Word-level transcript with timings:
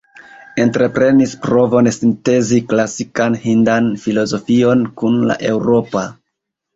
Entreprenis 0.61 1.33
provon 1.41 1.89
sintezi 1.97 2.59
klasikan 2.71 3.35
hindan 3.43 3.91
filozofion 4.07 4.81
kun 5.03 5.21
la 5.33 5.37
eŭropa. 5.51 6.03